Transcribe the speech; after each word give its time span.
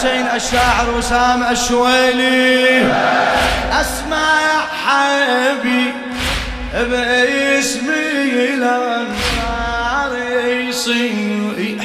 الحسين 0.00 0.26
الشاعر 0.34 0.90
وسام 0.98 1.42
الشويلي. 1.42 2.92
أسمع 3.72 4.60
حبي 4.84 5.92
باسمي 6.72 8.54
الانصار 8.54 10.12
يصيح. 10.68 11.84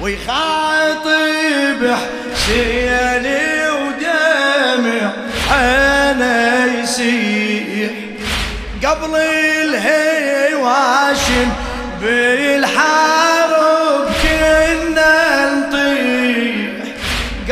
ويخاطب 0.00 1.80
حسيني 2.34 3.68
ودمع 3.70 5.10
أنا 5.52 6.66
يسيح 6.66 7.90
قبل 8.84 9.16
الهواشم 9.64 11.48
بالحرب 12.00 13.31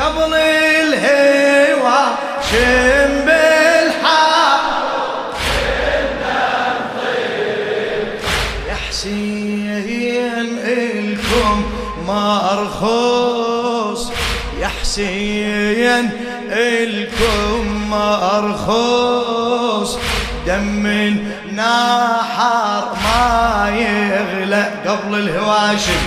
قبل 0.01 0.35
الهواشم 1.95 3.25
بالحرب 3.27 5.35
كنا 5.43 6.75
نطيح 6.81 8.23
يا 8.69 8.75
حسين 8.89 10.59
إلكم 10.65 11.65
مرخوص 12.09 14.13
يا 14.61 14.69
حسين 14.81 16.11
إلكم 16.51 17.91
مرخوص 17.91 19.99
دم 20.47 20.87
ناحر 21.53 22.85
ما 23.05 23.69
يغلى 23.77 24.71
قبل 24.87 25.15
الهواشم 25.15 26.03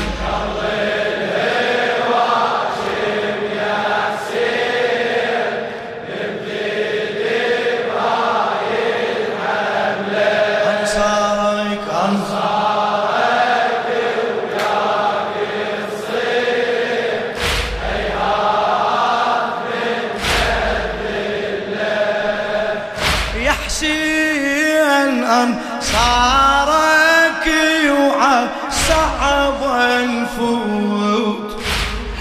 صعب 29.33 29.61
نفوت 30.01 31.49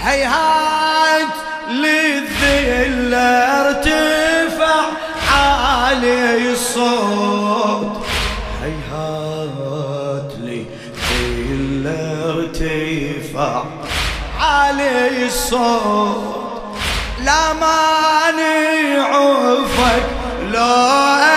هيهات 0.01 1.33
للذل 1.69 3.13
ارتفع 3.13 4.81
عالي 5.33 6.51
الصوت. 6.51 8.05
هيهات 8.63 10.31
للذل 10.39 11.87
ارتفع 12.25 13.63
عالي 14.39 15.25
الصوت. 15.25 16.43
لا 17.23 17.53
مانع 17.53 19.07
عفك 19.07 20.05
لو 20.53 21.32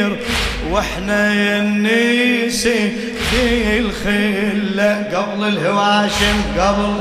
تصير 0.00 0.16
وإحنا 0.70 1.32
النسي 1.58 2.92
في 3.30 3.78
الخلة 3.78 5.08
قبل 5.12 5.48
الهواشم 5.48 6.42
قبل. 6.58 7.00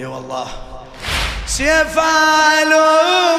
إي 0.00 0.06
والله. 0.06 0.46
سيف 1.46 1.96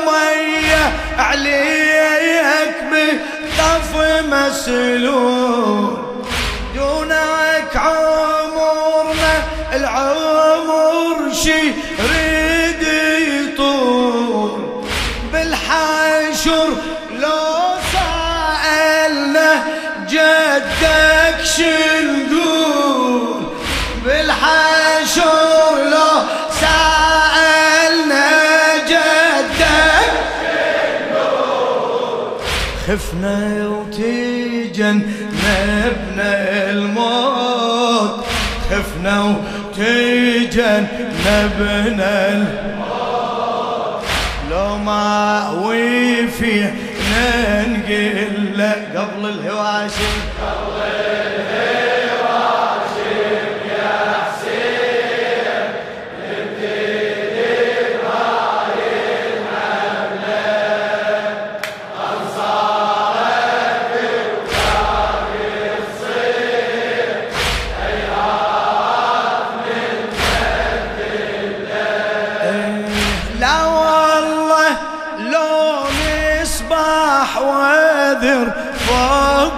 مي 0.05 0.73
عليك 1.17 2.75
بالطف 2.91 3.95
مسلوب 4.29 5.97
دونك 6.75 7.75
عمرنا 7.75 9.33
العمر 9.73 11.33
شي 11.33 11.73
خفنا 32.91 33.67
وتجنبنا 33.67 35.11
الموت. 36.71 38.25
خفنا 38.71 39.15
وتجنبنا 39.23 40.51
الموت. 42.29 44.03
لو 44.51 44.77
ما 44.77 45.49
وفي 45.51 46.69
ننقل 47.11 48.61
قبل 48.95 49.23
الهواشم. 49.29 50.15
لا 50.79 51.30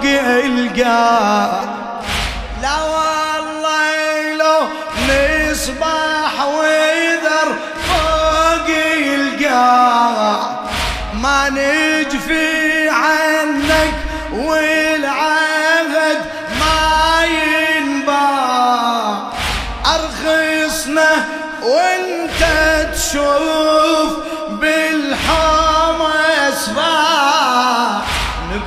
القاع 0.06 1.60
لا 2.62 2.76
والله 2.82 4.34
لو 4.36 4.68
مصباح 5.08 6.46
وذر 6.48 7.48
فوق 7.88 8.68
القاع 9.14 10.38
ما 11.22 11.48
نجفي 11.50 12.63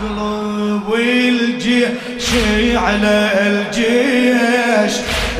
نقلب 0.04 0.94
الجيش 0.94 2.30
على 2.76 3.30
الجيش. 3.42 4.98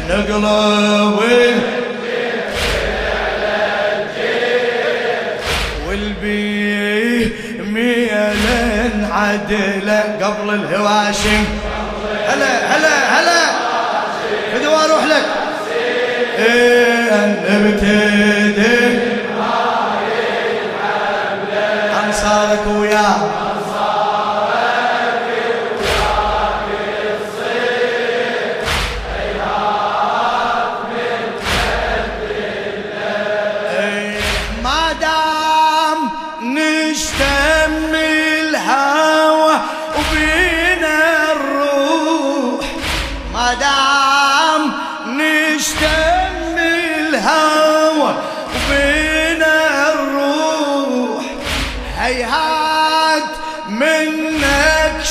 نقلب 0.10 1.20
والبي 5.88 7.32
ميلا 7.60 9.08
عدله 9.12 10.04
قبل 10.22 10.54
الهواشم. 10.54 11.46
هلا 12.28 12.78
هلا 12.78 13.20
هلا. 13.20 13.37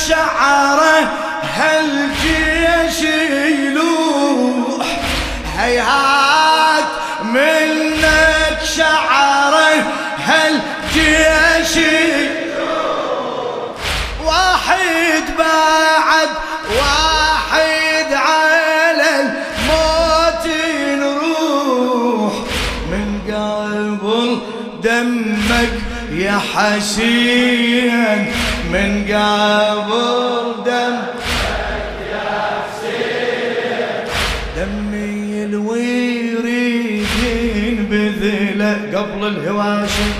شعرة 0.07 1.09
هالجيش 1.55 3.01
يلوح. 3.01 4.85
هيهات 5.57 6.36
يا 26.67 26.73
حسين 26.73 28.19
من 28.71 29.05
قبل 29.07 30.63
دم. 30.65 30.95
دمي 34.57 35.43
الويريدين 35.43 37.07
بذله 37.91 38.77
قبل 38.93 39.21
الهواشم. 39.27 40.11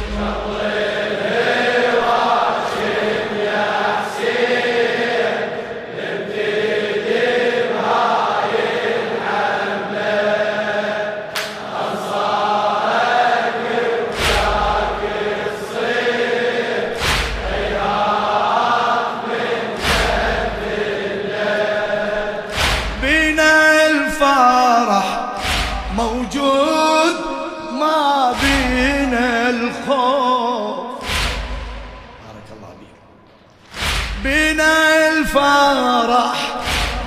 الفرح 35.28 36.56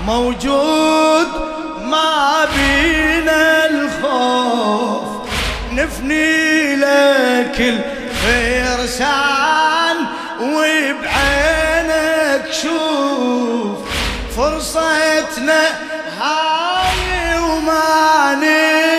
موجود 0.07 1.29
ما 1.83 2.49
بينا 2.57 3.67
الخوف. 3.67 5.29
نفني 5.73 6.77
لك 6.77 7.61
الفرسان 8.25 9.97
وبعينك 10.41 11.73
شوف 12.63 13.79
فرصتنا 14.37 15.63
هاي 16.21 17.39
وما 17.39 18.35
نخليها 18.35 18.90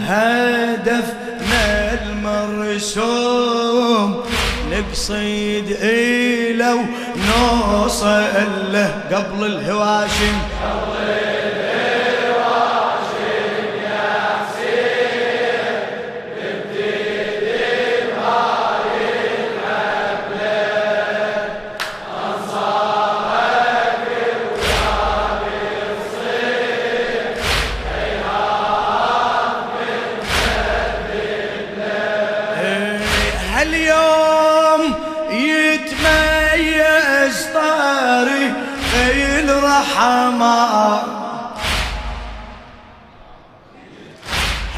هدفنا 0.00 1.92
المرسوم 2.72 4.22
نقصد 4.72 5.76
إلى 5.82 6.72
ونوصل 6.72 8.72
له 8.72 8.90
قبل 9.12 9.46
الهواشم. 9.46 10.36
الرحمن 39.84 41.02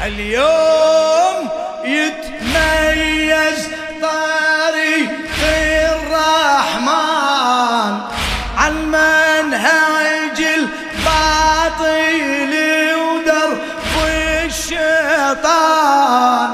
اليوم 0.05 1.49
يتميز 1.83 3.67
طريق 4.01 5.11
الرحمن 5.91 7.93
عن 8.57 8.73
منهج 8.85 10.41
الباطل 10.41 11.83
ودرب 12.95 13.59
الشيطان. 14.45 16.49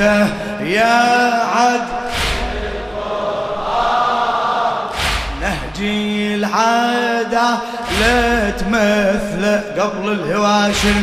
انت 0.00 0.26
يا 0.60 1.42
القرآن 2.92 4.10
نهجي 5.40 6.34
العادة 6.34 7.48
لا 8.00 8.50
تمثل 8.50 9.60
قبل 9.80 10.12
الهواشم 10.12 11.02